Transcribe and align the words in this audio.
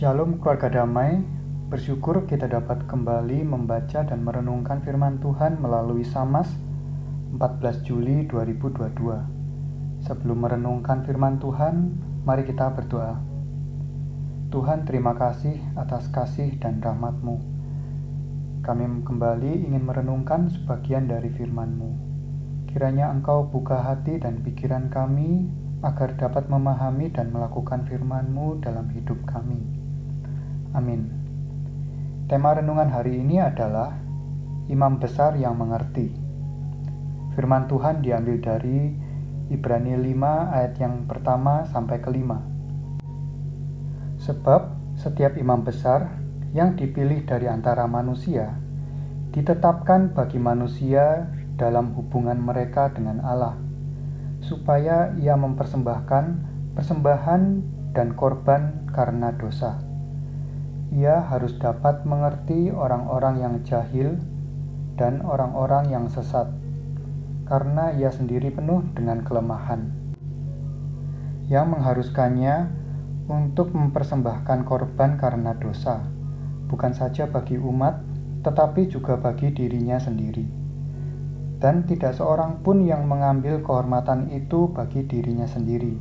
Shalom 0.00 0.40
keluarga 0.40 0.72
damai, 0.72 1.20
bersyukur 1.68 2.24
kita 2.24 2.48
dapat 2.48 2.88
kembali 2.88 3.44
membaca 3.44 4.00
dan 4.00 4.24
merenungkan 4.24 4.80
firman 4.80 5.20
Tuhan 5.20 5.60
melalui 5.60 6.08
Samas 6.08 6.48
14 7.36 7.84
Juli 7.84 8.24
2022. 8.24 8.96
Sebelum 10.00 10.38
merenungkan 10.40 11.04
firman 11.04 11.36
Tuhan, 11.36 12.00
mari 12.24 12.48
kita 12.48 12.72
berdoa. 12.72 13.20
Tuhan 14.48 14.88
terima 14.88 15.12
kasih 15.20 15.60
atas 15.76 16.08
kasih 16.08 16.56
dan 16.56 16.80
rahmat-Mu. 16.80 17.36
Kami 18.64 19.04
kembali 19.04 19.68
ingin 19.68 19.84
merenungkan 19.84 20.48
sebagian 20.48 21.12
dari 21.12 21.28
firman-Mu. 21.28 21.90
Kiranya 22.72 23.12
Engkau 23.12 23.52
buka 23.52 23.84
hati 23.84 24.16
dan 24.16 24.40
pikiran 24.40 24.88
kami 24.88 25.44
agar 25.84 26.16
dapat 26.16 26.48
memahami 26.48 27.12
dan 27.12 27.28
melakukan 27.36 27.84
firman-Mu 27.84 28.64
dalam 28.64 28.88
hidup 28.96 29.20
kami. 29.28 29.79
Amin. 30.70 31.10
Tema 32.30 32.54
renungan 32.54 32.94
hari 32.94 33.18
ini 33.18 33.42
adalah 33.42 33.90
Imam 34.70 35.02
Besar 35.02 35.34
yang 35.34 35.58
Mengerti. 35.58 36.14
Firman 37.34 37.66
Tuhan 37.66 38.06
diambil 38.06 38.38
dari 38.38 38.94
Ibrani 39.50 39.98
5 39.98 40.54
ayat 40.54 40.78
yang 40.78 41.10
pertama 41.10 41.66
sampai 41.66 41.98
kelima. 41.98 42.38
Sebab 44.22 44.94
setiap 44.94 45.34
imam 45.34 45.66
besar 45.66 46.06
yang 46.54 46.78
dipilih 46.78 47.26
dari 47.26 47.50
antara 47.50 47.90
manusia 47.90 48.54
ditetapkan 49.34 50.14
bagi 50.14 50.38
manusia 50.38 51.34
dalam 51.58 51.98
hubungan 51.98 52.38
mereka 52.38 52.94
dengan 52.94 53.18
Allah, 53.26 53.58
supaya 54.38 55.18
ia 55.18 55.34
mempersembahkan 55.34 56.24
persembahan 56.78 57.42
dan 57.90 58.14
korban 58.14 58.86
karena 58.94 59.34
dosa 59.34 59.89
ia 60.90 61.22
harus 61.22 61.54
dapat 61.54 62.02
mengerti 62.02 62.74
orang-orang 62.74 63.38
yang 63.38 63.54
jahil 63.62 64.18
dan 64.98 65.22
orang-orang 65.22 65.86
yang 65.86 66.10
sesat, 66.10 66.50
karena 67.46 67.94
ia 67.94 68.10
sendiri 68.10 68.50
penuh 68.50 68.82
dengan 68.98 69.22
kelemahan, 69.22 69.86
yang 71.46 71.70
mengharuskannya 71.70 72.74
untuk 73.30 73.70
mempersembahkan 73.70 74.66
korban 74.66 75.14
karena 75.14 75.54
dosa, 75.54 76.02
bukan 76.66 76.90
saja 76.90 77.30
bagi 77.30 77.54
umat, 77.54 78.02
tetapi 78.42 78.90
juga 78.90 79.14
bagi 79.14 79.54
dirinya 79.54 79.94
sendiri. 79.94 80.58
Dan 81.60 81.86
tidak 81.86 82.18
seorang 82.18 82.66
pun 82.66 82.82
yang 82.82 83.06
mengambil 83.06 83.62
kehormatan 83.62 84.32
itu 84.34 84.66
bagi 84.74 85.06
dirinya 85.06 85.46
sendiri, 85.46 85.94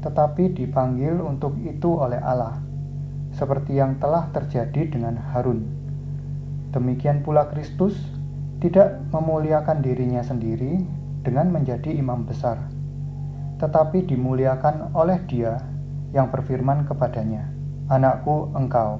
tetapi 0.00 0.56
dipanggil 0.56 1.20
untuk 1.20 1.60
itu 1.60 1.92
oleh 1.92 2.22
Allah 2.24 2.67
seperti 3.38 3.78
yang 3.78 4.02
telah 4.02 4.26
terjadi 4.34 4.90
dengan 4.90 5.14
Harun. 5.14 5.62
Demikian 6.74 7.22
pula 7.22 7.46
Kristus 7.46 7.94
tidak 8.58 8.98
memuliakan 9.14 9.78
dirinya 9.78 10.26
sendiri 10.26 10.82
dengan 11.22 11.54
menjadi 11.54 11.94
imam 11.94 12.26
besar, 12.26 12.58
tetapi 13.62 14.02
dimuliakan 14.10 14.90
oleh 14.90 15.22
Dia 15.30 15.62
yang 16.10 16.34
berfirman 16.34 16.82
kepadanya, 16.90 17.46
"Anakku, 17.86 18.50
engkau, 18.58 18.98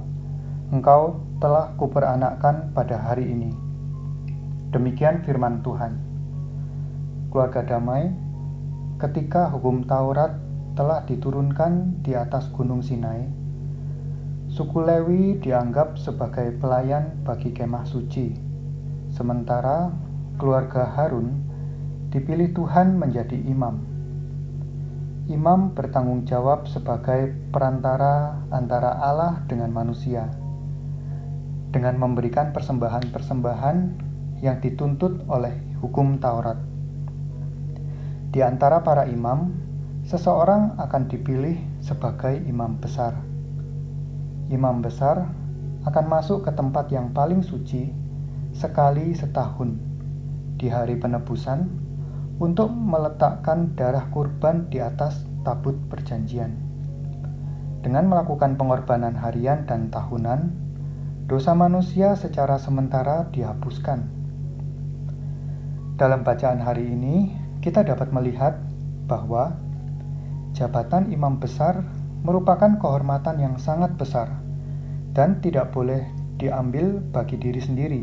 engkau 0.71 1.19
telah 1.43 1.75
kuperanakkan 1.75 2.71
pada 2.71 2.95
hari 2.95 3.27
ini." 3.27 3.51
Demikian 4.71 5.27
firman 5.27 5.67
Tuhan. 5.67 5.99
Keluarga 7.35 7.67
damai, 7.67 8.15
ketika 9.03 9.51
hukum 9.51 9.83
Taurat 9.85 10.39
telah 10.79 11.03
diturunkan 11.03 12.05
di 12.07 12.15
atas 12.15 12.47
Gunung 12.55 12.85
Sinai, 12.85 13.48
Suku 14.49 14.81
Lewi 14.81 15.37
dianggap 15.45 16.01
sebagai 16.01 16.57
pelayan 16.57 17.21
bagi 17.21 17.53
kemah 17.53 17.85
suci, 17.85 18.33
sementara 19.13 19.93
keluarga 20.41 20.89
Harun 20.89 21.45
dipilih 22.09 22.57
Tuhan 22.57 22.97
menjadi 22.97 23.37
imam. 23.45 23.77
Imam 25.29 25.77
bertanggung 25.77 26.25
jawab 26.25 26.65
sebagai 26.65 27.37
perantara 27.53 28.41
antara 28.49 28.97
Allah 28.97 29.45
dengan 29.45 29.69
manusia, 29.69 30.33
dengan 31.69 32.01
memberikan 32.01 32.57
persembahan-persembahan 32.57 33.77
yang 34.41 34.65
dituntut 34.65 35.29
oleh 35.29 35.61
hukum 35.85 36.17
Taurat. 36.25 36.57
Di 38.33 38.41
antara 38.41 38.81
para 38.81 39.05
imam, 39.13 39.53
seseorang 40.09 40.81
akan 40.81 41.05
dipilih 41.05 41.85
sebagai 41.85 42.41
imam 42.49 42.81
besar 42.81 43.28
imam 44.49 44.81
besar 44.81 45.29
akan 45.85 46.05
masuk 46.09 46.45
ke 46.45 46.53
tempat 46.53 46.89
yang 46.93 47.13
paling 47.13 47.45
suci 47.45 47.93
sekali 48.53 49.13
setahun 49.13 49.77
di 50.59 50.67
hari 50.73 50.99
penebusan 50.99 51.69
untuk 52.39 52.71
meletakkan 52.73 53.77
darah 53.79 54.09
kurban 54.11 54.67
di 54.73 54.83
atas 54.83 55.23
tabut 55.47 55.75
perjanjian. 55.87 56.55
Dengan 57.79 58.11
melakukan 58.11 58.59
pengorbanan 58.59 59.15
harian 59.15 59.65
dan 59.65 59.89
tahunan, 59.89 60.51
dosa 61.31 61.55
manusia 61.55 62.19
secara 62.19 62.59
sementara 62.59 63.31
dihapuskan. 63.31 64.11
Dalam 65.99 66.23
bacaan 66.23 66.63
hari 66.63 66.91
ini, 66.91 67.35
kita 67.59 67.83
dapat 67.83 68.11
melihat 68.15 68.59
bahwa 69.07 69.55
jabatan 70.55 71.11
imam 71.11 71.39
besar 71.43 71.87
merupakan 72.23 72.79
kehormatan 72.79 73.39
yang 73.39 73.55
sangat 73.59 73.95
besar 73.95 74.31
dan 75.15 75.39
tidak 75.43 75.71
boleh 75.75 76.07
diambil 76.39 77.03
bagi 77.11 77.39
diri 77.39 77.59
sendiri. 77.59 78.03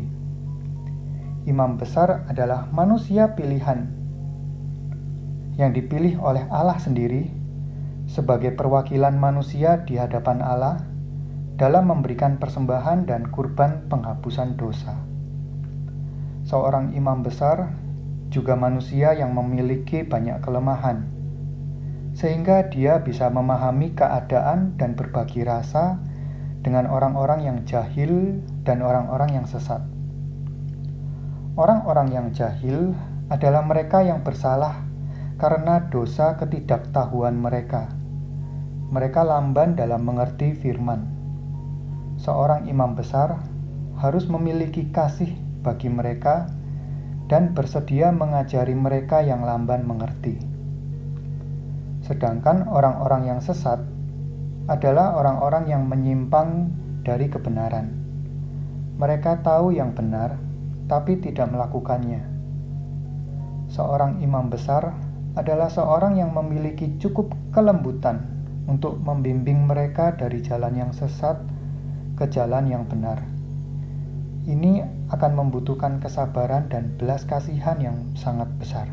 Imam 1.46 1.78
besar 1.78 2.26
adalah 2.26 2.68
manusia 2.74 3.32
pilihan 3.32 3.86
yang 5.56 5.72
dipilih 5.72 6.20
oleh 6.20 6.44
Allah 6.52 6.76
sendiri 6.76 7.32
sebagai 8.06 8.52
perwakilan 8.52 9.16
manusia 9.16 9.80
di 9.82 9.96
hadapan 9.96 10.44
Allah 10.44 10.84
dalam 11.56 11.88
memberikan 11.88 12.36
persembahan 12.36 13.08
dan 13.08 13.32
kurban 13.32 13.88
penghapusan 13.88 14.60
dosa. 14.60 15.00
Seorang 16.44 16.92
imam 16.92 17.24
besar 17.24 17.72
juga 18.28 18.54
manusia 18.54 19.16
yang 19.16 19.32
memiliki 19.32 20.04
banyak 20.04 20.44
kelemahan 20.44 21.15
sehingga 22.16 22.72
dia 22.72 23.04
bisa 23.04 23.28
memahami 23.28 23.92
keadaan 23.92 24.80
dan 24.80 24.96
berbagi 24.96 25.44
rasa 25.44 26.00
dengan 26.64 26.88
orang-orang 26.88 27.44
yang 27.44 27.58
jahil 27.68 28.40
dan 28.64 28.80
orang-orang 28.80 29.36
yang 29.36 29.44
sesat. 29.44 29.84
Orang-orang 31.60 32.08
yang 32.16 32.32
jahil 32.32 32.96
adalah 33.28 33.60
mereka 33.60 34.00
yang 34.00 34.24
bersalah 34.24 34.80
karena 35.36 35.92
dosa 35.92 36.40
ketidaktahuan 36.40 37.36
mereka. 37.36 37.92
Mereka 38.88 39.20
lamban 39.20 39.76
dalam 39.76 40.08
mengerti 40.08 40.56
firman. 40.56 41.04
Seorang 42.16 42.64
imam 42.64 42.96
besar 42.96 43.44
harus 44.00 44.24
memiliki 44.24 44.88
kasih 44.88 45.36
bagi 45.60 45.92
mereka 45.92 46.48
dan 47.28 47.52
bersedia 47.52 48.08
mengajari 48.08 48.72
mereka 48.72 49.20
yang 49.20 49.44
lamban 49.44 49.84
mengerti. 49.84 50.55
Sedangkan 52.06 52.70
orang-orang 52.70 53.34
yang 53.34 53.40
sesat 53.42 53.82
adalah 54.70 55.18
orang-orang 55.18 55.66
yang 55.66 55.90
menyimpang 55.90 56.70
dari 57.02 57.26
kebenaran. 57.26 57.90
Mereka 58.94 59.42
tahu 59.42 59.74
yang 59.74 59.90
benar, 59.90 60.38
tapi 60.86 61.18
tidak 61.18 61.50
melakukannya. 61.50 62.22
Seorang 63.66 64.22
imam 64.22 64.46
besar 64.46 64.94
adalah 65.34 65.66
seorang 65.66 66.14
yang 66.14 66.30
memiliki 66.30 66.94
cukup 67.02 67.34
kelembutan 67.50 68.22
untuk 68.70 69.02
membimbing 69.02 69.66
mereka 69.66 70.14
dari 70.14 70.38
jalan 70.46 70.78
yang 70.78 70.94
sesat 70.94 71.42
ke 72.14 72.30
jalan 72.30 72.70
yang 72.70 72.86
benar. 72.86 73.18
Ini 74.46 74.86
akan 75.10 75.32
membutuhkan 75.34 75.98
kesabaran 75.98 76.70
dan 76.70 76.94
belas 76.94 77.26
kasihan 77.26 77.82
yang 77.82 78.14
sangat 78.14 78.46
besar. 78.62 78.86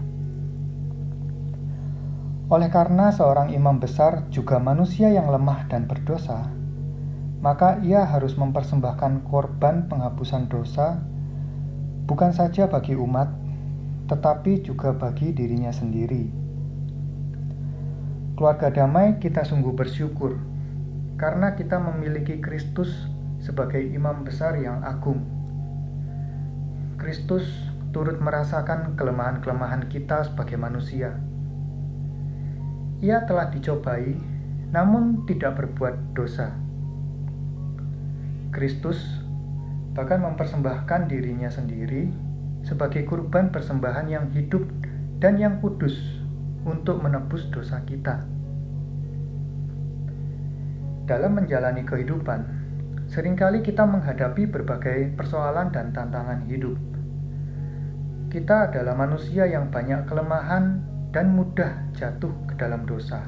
Oleh 2.51 2.67
karena 2.67 3.07
seorang 3.07 3.55
imam 3.55 3.79
besar 3.79 4.27
juga 4.27 4.59
manusia 4.59 5.07
yang 5.07 5.31
lemah 5.31 5.63
dan 5.71 5.87
berdosa, 5.87 6.51
maka 7.39 7.79
ia 7.79 8.03
harus 8.03 8.35
mempersembahkan 8.35 9.23
korban 9.31 9.87
penghapusan 9.87 10.51
dosa 10.51 10.99
bukan 12.03 12.35
saja 12.35 12.67
bagi 12.67 12.99
umat, 12.99 13.31
tetapi 14.11 14.59
juga 14.59 14.91
bagi 14.91 15.31
dirinya 15.31 15.71
sendiri. 15.71 16.27
Keluarga 18.35 18.67
damai 18.75 19.23
kita 19.23 19.47
sungguh 19.47 19.71
bersyukur 19.71 20.35
karena 21.15 21.55
kita 21.55 21.79
memiliki 21.79 22.43
Kristus 22.43 22.91
sebagai 23.39 23.79
imam 23.79 24.27
besar 24.27 24.59
yang 24.59 24.83
agung. 24.83 25.23
Kristus 26.99 27.47
turut 27.95 28.19
merasakan 28.19 28.99
kelemahan-kelemahan 28.99 29.87
kita 29.87 30.27
sebagai 30.27 30.59
manusia 30.59 31.23
ia 33.03 33.27
telah 33.27 33.51
dicobai, 33.51 34.15
namun 34.71 35.27
tidak 35.27 35.59
berbuat 35.59 36.15
dosa. 36.15 36.55
Kristus 38.55 39.03
bahkan 39.91 40.23
mempersembahkan 40.23 41.11
dirinya 41.11 41.51
sendiri 41.51 42.07
sebagai 42.63 43.03
kurban 43.03 43.51
persembahan 43.51 44.07
yang 44.07 44.31
hidup 44.31 44.63
dan 45.19 45.35
yang 45.35 45.59
kudus 45.59 45.99
untuk 46.63 47.03
menebus 47.03 47.43
dosa 47.51 47.83
kita. 47.83 48.23
Dalam 51.03 51.35
menjalani 51.35 51.83
kehidupan, 51.83 52.39
sering 53.11 53.35
kali 53.35 53.59
kita 53.59 53.83
menghadapi 53.83 54.47
berbagai 54.47 55.11
persoalan 55.19 55.75
dan 55.75 55.91
tantangan 55.91 56.47
hidup. 56.47 56.79
Kita 58.31 58.71
adalah 58.71 58.95
manusia 58.95 59.43
yang 59.43 59.67
banyak 59.67 60.07
kelemahan 60.07 60.92
dan 61.13 61.37
mudah 61.37 61.93
jatuh 61.93 62.33
ke 62.49 62.57
dalam 62.57 62.89
dosa. 62.89 63.21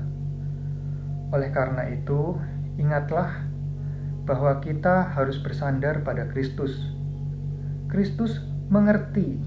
Oleh 1.30 1.54
karena 1.54 1.86
itu, 1.94 2.36
ingatlah 2.82 3.46
bahwa 4.26 4.58
kita 4.60 5.14
harus 5.14 5.38
bersandar 5.38 6.02
pada 6.02 6.26
Kristus. 6.34 6.92
Kristus 7.86 8.42
mengerti 8.74 9.38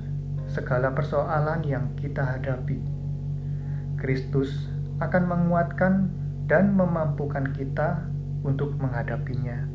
segala 0.46 0.94
persoalan 0.94 1.67
yang 1.67 1.93
kita 1.99 2.23
hadapi. 2.23 2.79
Kristus 3.99 4.70
akan 5.02 5.26
menguatkan 5.26 6.08
dan 6.46 6.73
memampukan 6.73 7.50
kita 7.52 8.06
untuk 8.46 8.79
menghadapinya. 8.79 9.67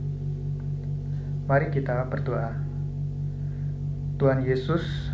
Mari 1.43 1.69
kita 1.75 2.07
berdoa. 2.07 2.55
Tuhan 4.15 4.47
Yesus, 4.47 5.11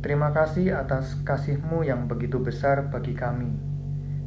terima 0.00 0.30
kasih 0.30 0.74
atas 0.74 1.18
kasih-Mu 1.26 1.82
yang 1.86 2.06
begitu 2.06 2.38
besar 2.38 2.88
bagi 2.88 3.14
kami, 3.14 3.54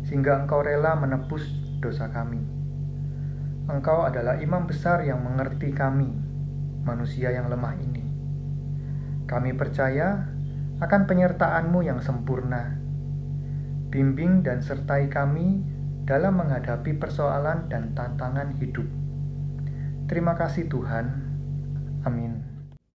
sehingga 0.06 0.44
Engkau 0.44 0.64
rela 0.66 0.96
menebus 1.00 1.48
dosa 1.82 2.12
kami. 2.12 2.44
Engkau 3.72 4.04
adalah 4.04 4.42
imam 4.42 4.68
besar 4.68 5.06
yang 5.08 5.24
mengerti 5.24 5.72
kami, 5.72 6.12
manusia 6.84 7.32
yang 7.32 7.48
lemah 7.48 7.78
ini. 7.80 8.04
Kami 9.30 9.56
percaya 9.56 10.28
akan 10.82 11.02
penyertaan-Mu 11.08 11.80
yang 11.86 12.04
sempurna. 12.04 12.76
Bimbing 13.94 14.42
dan 14.42 14.60
sertai 14.60 15.08
kami 15.08 15.62
dalam 16.04 16.42
menghadapi 16.42 16.98
persoalan 16.98 17.70
dan 17.70 17.94
tantangan 17.94 18.58
hidup. 18.60 18.88
Terima 20.10 20.36
kasih, 20.36 20.68
Tuhan. 20.68 21.06
Amin. 22.04 22.51